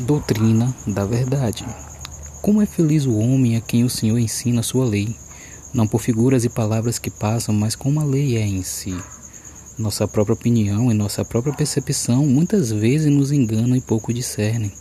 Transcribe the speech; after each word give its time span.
Doutrina 0.00 0.72
da 0.86 1.04
verdade. 1.04 1.66
Como 2.40 2.62
é 2.62 2.66
feliz 2.66 3.04
o 3.04 3.16
homem 3.18 3.56
a 3.56 3.60
quem 3.60 3.82
o 3.82 3.90
Senhor 3.90 4.16
ensina 4.16 4.60
a 4.60 4.62
sua 4.62 4.84
lei, 4.84 5.16
não 5.74 5.88
por 5.88 6.00
figuras 6.00 6.44
e 6.44 6.48
palavras 6.48 7.00
que 7.00 7.10
passam, 7.10 7.52
mas 7.52 7.74
como 7.74 8.00
a 8.00 8.04
lei 8.04 8.36
é 8.36 8.46
em 8.46 8.62
si. 8.62 8.96
Nossa 9.76 10.06
própria 10.06 10.34
opinião 10.34 10.88
e 10.92 10.94
nossa 10.94 11.24
própria 11.24 11.52
percepção 11.52 12.24
muitas 12.24 12.70
vezes 12.70 13.12
nos 13.12 13.32
enganam 13.32 13.74
e 13.74 13.80
pouco 13.80 14.14
discernem. 14.14 14.72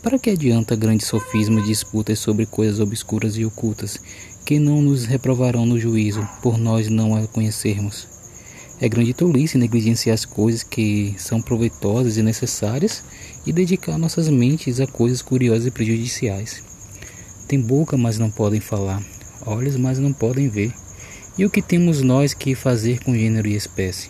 Para 0.00 0.16
que 0.16 0.30
adianta 0.30 0.76
grandes 0.76 1.08
sofismas 1.08 1.64
e 1.64 1.66
disputas 1.66 2.20
sobre 2.20 2.46
coisas 2.46 2.78
obscuras 2.78 3.36
e 3.36 3.44
ocultas, 3.44 3.98
que 4.44 4.60
não 4.60 4.80
nos 4.80 5.06
reprovarão 5.06 5.66
no 5.66 5.78
juízo, 5.78 6.26
por 6.40 6.56
nós 6.56 6.88
não 6.88 7.16
a 7.16 7.26
conhecermos? 7.26 8.19
É 8.82 8.88
grande 8.88 9.12
tolice 9.12 9.58
negligenciar 9.58 10.14
as 10.14 10.24
coisas 10.24 10.62
que 10.62 11.14
são 11.18 11.42
proveitosas 11.42 12.16
e 12.16 12.22
necessárias 12.22 13.04
e 13.44 13.52
dedicar 13.52 13.98
nossas 13.98 14.28
mentes 14.30 14.80
a 14.80 14.86
coisas 14.86 15.20
curiosas 15.20 15.66
e 15.66 15.70
prejudiciais. 15.70 16.62
Tem 17.46 17.60
boca, 17.60 17.98
mas 17.98 18.16
não 18.16 18.30
podem 18.30 18.58
falar, 18.58 19.02
olhos, 19.44 19.76
mas 19.76 19.98
não 19.98 20.14
podem 20.14 20.48
ver. 20.48 20.72
E 21.36 21.44
o 21.44 21.50
que 21.50 21.60
temos 21.60 22.00
nós 22.00 22.32
que 22.32 22.54
fazer 22.54 23.04
com 23.04 23.14
gênero 23.14 23.48
e 23.48 23.54
espécie? 23.54 24.08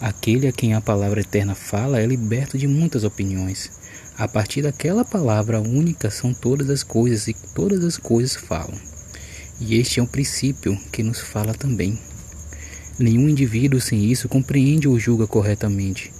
Aquele 0.00 0.48
a 0.48 0.52
quem 0.52 0.74
a 0.74 0.80
palavra 0.80 1.20
eterna 1.20 1.54
fala 1.54 2.00
é 2.00 2.06
liberto 2.06 2.58
de 2.58 2.66
muitas 2.66 3.04
opiniões. 3.04 3.70
A 4.18 4.26
partir 4.26 4.62
daquela 4.62 5.04
palavra 5.04 5.60
única 5.60 6.10
são 6.10 6.34
todas 6.34 6.68
as 6.68 6.82
coisas 6.82 7.28
e 7.28 7.34
todas 7.54 7.84
as 7.84 7.96
coisas 7.96 8.34
falam. 8.34 8.78
E 9.60 9.76
este 9.76 10.00
é 10.00 10.02
um 10.02 10.06
princípio 10.06 10.76
que 10.90 11.02
nos 11.02 11.20
fala 11.20 11.54
também. 11.54 11.96
Nenhum 12.98 13.28
indivíduo 13.28 13.80
sem 13.80 14.04
isso 14.10 14.28
compreende 14.28 14.86
ou 14.86 14.98
julga 14.98 15.26
corretamente. 15.26 16.12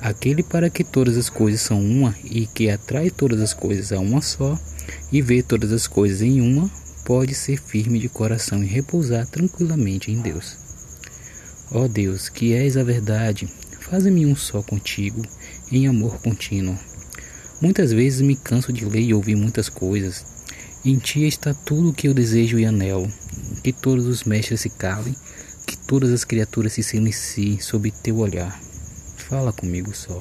Aquele 0.00 0.42
para 0.42 0.68
que 0.68 0.82
todas 0.82 1.16
as 1.16 1.30
coisas 1.30 1.60
são 1.60 1.80
uma 1.80 2.14
e 2.24 2.46
que 2.46 2.68
atrai 2.68 3.10
todas 3.10 3.40
as 3.40 3.54
coisas 3.54 3.92
a 3.92 3.98
uma 3.98 4.20
só 4.20 4.58
e 5.12 5.22
vê 5.22 5.42
todas 5.42 5.72
as 5.72 5.86
coisas 5.86 6.22
em 6.22 6.40
uma, 6.40 6.70
pode 7.04 7.34
ser 7.34 7.60
firme 7.60 7.98
de 7.98 8.08
coração 8.08 8.62
e 8.62 8.66
repousar 8.66 9.26
tranquilamente 9.26 10.10
em 10.10 10.20
Deus. 10.20 10.56
Ó 11.70 11.84
oh 11.84 11.88
Deus, 11.88 12.28
que 12.28 12.52
és 12.52 12.76
a 12.76 12.82
verdade, 12.82 13.48
faze-me 13.80 14.26
um 14.26 14.34
só 14.34 14.62
contigo, 14.62 15.22
em 15.70 15.86
amor 15.86 16.18
contínuo. 16.20 16.76
Muitas 17.60 17.92
vezes 17.92 18.20
me 18.20 18.36
canso 18.36 18.72
de 18.72 18.84
ler 18.84 19.02
e 19.02 19.14
ouvir 19.14 19.36
muitas 19.36 19.68
coisas. 19.68 20.24
Em 20.84 20.98
ti 20.98 21.26
está 21.26 21.54
tudo 21.54 21.90
o 21.90 21.92
que 21.92 22.06
eu 22.06 22.14
desejo 22.14 22.58
e 22.58 22.66
anelo. 22.66 23.10
Que 23.62 23.72
todos 23.72 24.06
os 24.06 24.24
mestres 24.24 24.60
se 24.60 24.68
calem 24.68 25.16
todas 25.86 26.10
as 26.10 26.24
criaturas 26.24 26.72
se 26.72 26.82
silenciem 26.82 27.60
sob 27.60 27.90
teu 27.90 28.18
olhar. 28.18 28.60
Fala 29.16 29.52
comigo 29.52 29.94
só. 29.94 30.20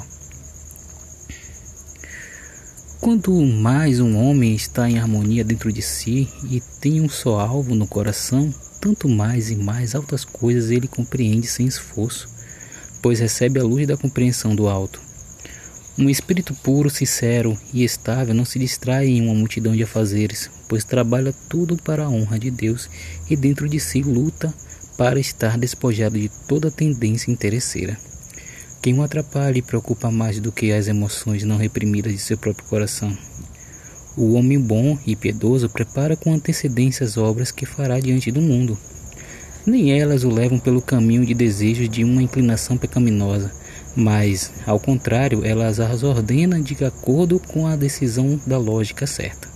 Quanto 3.02 3.31
mais 3.45 3.99
um 3.99 4.17
homem 4.17 4.55
está 4.55 4.89
em 4.89 4.97
harmonia 4.97 5.43
dentro 5.43 5.71
de 5.71 5.81
si 5.81 6.30
e 6.49 6.61
tem 6.80 7.02
um 7.02 7.09
só 7.09 7.39
alvo 7.39 7.75
no 7.75 7.88
coração, 7.88 8.53
tanto 8.80 9.09
mais 9.09 9.49
e 9.49 9.55
mais 9.55 9.93
altas 9.93 10.23
coisas 10.23 10.71
ele 10.71 10.88
compreende 10.88 11.47
sem 11.47 11.67
esforço, 11.67 12.30
pois 13.02 13.19
recebe 13.19 13.59
a 13.59 13.63
luz 13.63 13.88
da 13.88 13.97
compreensão 13.97 14.55
do 14.55 14.67
alto. 14.67 15.02
Um 15.97 16.09
espírito 16.09 16.53
puro, 16.55 16.89
sincero 16.89 17.58
e 17.73 17.83
estável 17.83 18.33
não 18.33 18.43
se 18.43 18.59
distrai 18.59 19.08
em 19.08 19.21
uma 19.21 19.33
multidão 19.33 19.75
de 19.75 19.83
afazeres, 19.83 20.49
pois 20.67 20.83
trabalha 20.83 21.33
tudo 21.47 21.77
para 21.77 22.05
a 22.05 22.09
honra 22.09 22.38
de 22.38 22.52
Deus 22.52 22.89
e 23.30 23.36
dentro 23.36 23.69
de 23.69 23.80
si 23.80 24.02
luta 24.02 24.53
para 24.98 25.20
estar 25.20 25.58
despojado 25.58 26.18
de 26.20 26.30
toda 26.48 26.72
tendência 26.72 27.32
interesseira. 27.32 27.98
Quem 28.82 28.98
o 28.98 29.02
atrapalha 29.02 29.58
e 29.58 29.62
preocupa 29.62 30.12
mais 30.12 30.40
do 30.40 30.52
que 30.52 30.72
as 30.72 30.88
emoções 30.88 31.44
não 31.44 31.58
reprimidas 31.58 32.14
de 32.14 32.20
seu 32.20 32.38
próprio 32.38 32.68
coração. 32.68 33.18
O 34.16 34.34
homem 34.34 34.60
bom 34.60 34.98
e 35.06 35.16
piedoso 35.16 35.68
prepara 35.70 36.16
com 36.16 36.34
antecedência 36.34 37.04
as 37.04 37.18
obras 37.18 37.52
que 37.52 37.66
fará 37.66 38.00
diante 38.00 38.32
do 38.32 38.42
mundo. 38.42 38.78
Nem 39.66 40.00
elas 40.00 40.23
o 40.23 40.30
levam 40.30 40.60
pelo 40.60 40.82
caminho 40.82 41.26
de 41.26 41.34
desejos 41.34 41.89
de 41.89 42.04
uma 42.04 42.22
inclinação 42.22 42.78
pecaminosa, 42.78 43.52
mas, 43.95 44.52
ao 44.67 44.80
contrário, 44.80 45.44
elas 45.44 45.80
as 45.80 46.04
ordena 46.04 46.61
de 46.61 46.86
acordo 46.86 47.39
com 47.39 47.66
a 47.66 47.76
decisão 47.76 48.39
da 48.45 48.58
lógica 48.58 49.08
certa. 49.08 49.55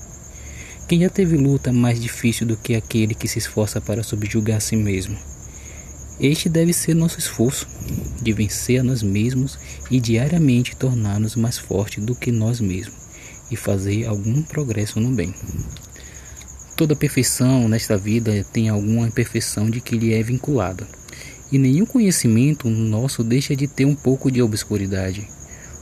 Quem 0.90 1.02
já 1.02 1.10
teve 1.10 1.38
luta 1.38 1.72
mais 1.72 2.02
difícil 2.02 2.48
do 2.48 2.58
que 2.58 2.74
aquele 2.74 3.14
que 3.14 3.28
se 3.28 3.38
esforça 3.38 3.80
para 3.80 4.02
subjugar 4.02 4.58
a 4.58 4.60
si 4.60 4.76
mesmo? 4.76 5.16
Este 6.20 6.50
deve 6.50 6.74
ser 6.74 6.96
nosso 6.96 7.20
esforço 7.20 7.68
de 8.20 8.34
vencer 8.34 8.80
a 8.80 8.84
nós 8.84 9.04
mesmos 9.04 9.60
e 9.92 10.00
diariamente 10.00 10.76
tornar-nos 10.76 11.36
mais 11.36 11.60
fortes 11.60 12.04
do 12.04 12.16
que 12.16 12.32
nós 12.32 12.60
mesmos 12.60 12.96
e 13.52 13.56
fazer 13.56 14.08
algum 14.08 14.42
progresso 14.42 15.00
no 15.00 15.12
bem. 15.12 15.32
Toda 16.76 16.96
perfeição 16.96 17.70
nesta 17.70 17.96
vida 17.96 18.44
tem 18.52 18.68
alguma 18.68 19.08
imperfeição 19.08 19.70
de 19.70 19.80
que 19.82 19.96
lhe 19.96 20.16
é 20.16 20.24
vinculada, 20.24 20.88
e 21.52 21.60
nenhum 21.60 21.86
conhecimento 21.86 22.68
nosso 22.68 23.24
deixa 23.24 23.56
de 23.56 23.68
ter 23.68 23.86
um 23.86 23.94
pouco 23.94 24.32
de 24.32 24.42
obscuridade. 24.42 25.30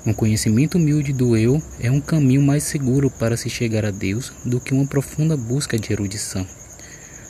Um 0.07 0.13
conhecimento 0.13 0.77
humilde 0.77 1.11
do 1.11 1.35
eu 1.35 1.61
é 1.81 1.91
um 1.91 1.99
caminho 1.99 2.41
mais 2.41 2.63
seguro 2.63 3.11
para 3.11 3.35
se 3.35 3.49
chegar 3.49 3.83
a 3.83 3.91
Deus 3.91 4.31
do 4.45 4.57
que 4.57 4.73
uma 4.73 4.85
profunda 4.85 5.35
busca 5.35 5.77
de 5.77 5.91
erudição. 5.91 6.47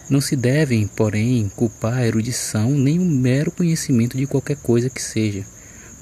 Não 0.07 0.21
se 0.21 0.35
devem, 0.35 0.85
porém, 0.85 1.51
culpar 1.55 1.95
a 1.95 2.05
erudição 2.05 2.69
nem 2.69 2.99
o 2.99 3.03
mero 3.03 3.49
conhecimento 3.49 4.15
de 4.15 4.27
qualquer 4.27 4.57
coisa 4.57 4.91
que 4.91 5.01
seja, 5.01 5.43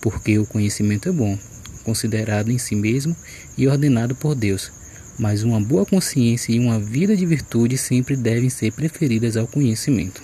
porque 0.02 0.38
o 0.38 0.46
conhecimento 0.46 1.08
é 1.08 1.14
bom, 1.14 1.40
considerado 1.86 2.52
em 2.52 2.58
si 2.58 2.76
mesmo 2.76 3.16
e 3.58 3.70
ordenado 3.70 4.14
por 4.14 4.36
Deus, 4.36 4.70
mas 5.18 5.44
uma 5.44 5.62
boa 5.62 5.86
consciência 5.86 6.52
e 6.52 6.60
uma 6.60 6.78
vida 6.78 7.16
de 7.16 7.26
virtude 7.26 7.78
sempre 7.78 8.18
devem 8.18 8.50
ser 8.50 8.74
preferidas 8.74 9.38
ao 9.38 9.48
conhecimento. 9.48 10.22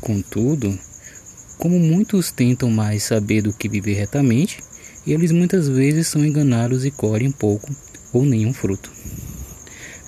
Contudo, 0.00 0.76
como 1.58 1.78
muitos 1.78 2.32
tentam 2.32 2.72
mais 2.72 3.04
saber 3.04 3.40
do 3.40 3.52
que 3.52 3.68
viver 3.68 3.94
retamente, 3.94 4.58
eles 5.12 5.30
muitas 5.30 5.68
vezes 5.68 6.08
são 6.08 6.24
enganados 6.24 6.84
e 6.84 6.90
colhem 6.90 7.30
pouco 7.30 7.70
ou 8.12 8.24
nenhum 8.24 8.52
fruto. 8.54 8.90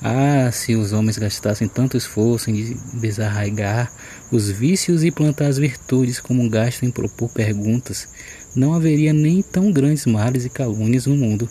Ah, 0.03 0.51
se 0.53 0.75
os 0.75 0.93
homens 0.93 1.19
gastassem 1.19 1.69
tanto 1.69 1.97
esforço 1.97 2.51
em 2.51 2.77
desarraigar 2.95 3.93
os 4.31 4.51
vícios 4.51 5.03
e 5.03 5.11
plantar 5.11 5.47
as 5.47 5.59
virtudes 5.59 6.21
como 6.21 6.49
gastam 6.49 6.89
em 6.89 6.93
propor 6.93 7.29
perguntas, 7.31 8.09
não 8.55 8.75
haveria 8.75 9.13
nem 9.13 9.43
tão 9.43 9.73
grandes 9.73 10.07
males 10.07 10.45
e 10.45 10.51
calúnias 10.51 11.07
no 11.07 11.17
mundo, 11.17 11.49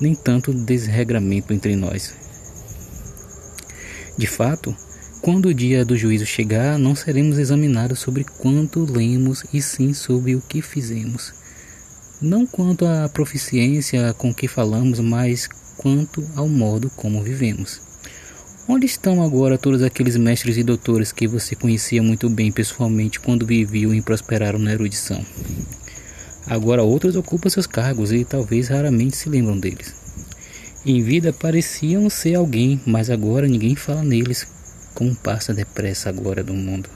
nem 0.00 0.14
tanto 0.14 0.52
desregramento 0.52 1.52
entre 1.52 1.74
nós. 1.74 2.14
De 4.16 4.26
fato, 4.26 4.74
quando 5.22 5.46
o 5.46 5.54
dia 5.54 5.84
do 5.84 5.96
juízo 5.96 6.26
chegar, 6.26 6.78
não 6.78 6.94
seremos 6.94 7.38
examinados 7.38 8.00
sobre 8.00 8.24
quanto 8.24 8.84
lemos 8.84 9.44
e 9.52 9.62
sim 9.62 9.92
sobre 9.92 10.34
o 10.34 10.40
que 10.40 10.60
fizemos 10.60 11.45
não 12.20 12.46
quanto 12.46 12.86
à 12.86 13.08
proficiência 13.08 14.14
com 14.14 14.32
que 14.32 14.48
falamos, 14.48 15.00
mas 15.00 15.48
quanto 15.76 16.26
ao 16.34 16.48
modo 16.48 16.90
como 16.96 17.22
vivemos. 17.22 17.80
Onde 18.68 18.86
estão 18.86 19.22
agora 19.22 19.58
todos 19.58 19.82
aqueles 19.82 20.16
mestres 20.16 20.56
e 20.56 20.62
doutores 20.62 21.12
que 21.12 21.28
você 21.28 21.54
conhecia 21.54 22.02
muito 22.02 22.28
bem 22.28 22.50
pessoalmente 22.50 23.20
quando 23.20 23.46
viviam 23.46 23.94
e 23.94 24.02
prosperaram 24.02 24.58
na 24.58 24.72
erudição? 24.72 25.24
Agora 26.46 26.82
outros 26.82 27.16
ocupam 27.16 27.48
seus 27.48 27.66
cargos 27.66 28.10
e 28.12 28.24
talvez 28.24 28.68
raramente 28.68 29.16
se 29.16 29.28
lembram 29.28 29.58
deles. 29.58 29.94
Em 30.84 31.02
vida 31.02 31.32
pareciam 31.32 32.08
ser 32.08 32.34
alguém, 32.36 32.80
mas 32.86 33.10
agora 33.10 33.46
ninguém 33.46 33.76
fala 33.76 34.02
neles, 34.02 34.46
como 34.94 35.14
passa 35.14 35.52
depressa 35.52 36.08
a 36.08 36.12
glória 36.12 36.42
do 36.42 36.54
mundo. 36.54 36.88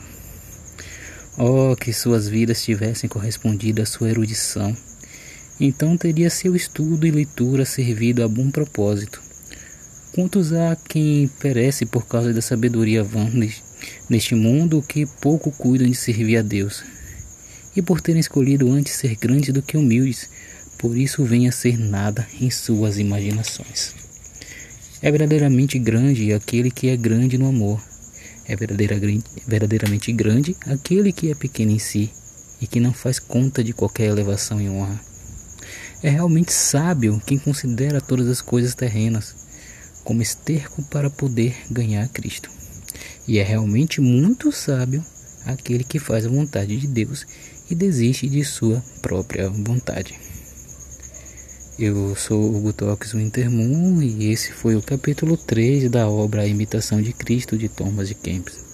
Oh, 1.37 1.77
que 1.77 1.93
suas 1.93 2.29
vidas 2.29 2.63
tivessem 2.63 3.09
correspondido 3.09 3.83
à 3.83 3.87
sua 3.87 4.11
erudição 4.11 4.77
então 5.61 5.97
teria 5.97 6.31
seu 6.31 6.57
estudo 6.57 7.07
e 7.07 7.11
leitura 7.11 7.65
servido 7.65 8.25
a 8.25 8.29
bom 8.29 8.51
propósito. 8.51 9.21
Quantos 10.13 10.53
há 10.53 10.77
quem 10.89 11.29
perece 11.39 11.87
por 11.87 12.07
causa 12.07 12.33
da 12.33 12.41
sabedoria 12.41 13.05
vã 13.05 13.31
neste 14.09 14.35
mundo 14.35 14.83
que 14.83 15.07
pouco 15.21 15.53
cuidam 15.53 15.89
de 15.89 15.95
servir 15.95 16.39
a 16.39 16.43
Deus, 16.43 16.83
e 17.77 17.83
por 17.83 18.01
terem 18.01 18.21
escolhido 18.21 18.71
antes 18.73 18.95
ser 18.95 19.15
grandes 19.17 19.53
do 19.53 19.63
que 19.63 19.77
humildes, 19.77 20.29
por 20.77 20.97
isso 20.97 21.25
vem 21.25 21.47
a 21.47 21.53
ser 21.53 21.79
nada 21.79 22.27
em 22.41 22.51
suas 22.51 22.99
imaginações. 22.99 23.95
É 25.03 25.11
verdadeiramente 25.11 25.79
grande 25.79 26.33
aquele 26.33 26.71
que 26.71 26.89
é 26.89 26.97
grande 26.97 27.39
no 27.39 27.47
amor. 27.47 27.81
É 28.47 28.57
verdadeiramente 28.57 30.13
grande 30.13 30.57
aquele 30.67 31.13
que 31.13 31.31
é 31.31 31.35
pequeno 31.35 31.71
em 31.71 31.79
si 31.79 32.11
e 32.61 32.67
que 32.67 32.81
não 32.81 32.93
faz 32.93 33.19
conta 33.19 33.63
de 33.63 33.73
qualquer 33.73 34.09
elevação 34.09 34.61
e 34.61 34.69
honra. 34.69 35.10
É 36.03 36.09
realmente 36.09 36.53
sábio 36.53 37.21
quem 37.27 37.39
considera 37.39 38.01
todas 38.01 38.27
as 38.29 38.41
coisas 38.41 38.75
terrenas 38.75 39.35
como 40.03 40.23
esterco 40.23 40.83
para 40.85 41.11
poder 41.11 41.55
ganhar 41.71 42.09
Cristo. 42.09 42.51
E 43.29 43.39
é 43.39 43.43
realmente 43.43 44.01
muito 44.01 44.51
sábio 44.51 45.05
aquele 45.45 45.85
que 45.85 45.99
faz 45.99 46.25
a 46.25 46.31
vontade 46.31 46.77
de 46.79 46.87
Deus 46.87 47.27
e 47.71 47.75
desiste 47.75 48.29
de 48.29 48.43
sua 48.45 48.83
própria 49.03 49.51
vontade. 49.51 50.19
Eu 51.79 52.17
sou 52.17 52.55
Hugo 52.55 52.73
Toques 52.73 53.13
Wintermoon 53.13 54.03
e 54.03 54.31
esse 54.31 54.53
foi 54.53 54.77
o 54.77 54.83
capítulo 54.83 55.37
3 55.37 55.91
da 55.91 56.09
obra 56.09 56.43
A 56.43 56.47
Imitação 56.47 57.01
de 57.01 57.13
Cristo 57.13 57.57
de 57.57 57.69
Thomas 57.69 58.09
de 58.09 58.15
Kempis. 58.15 58.70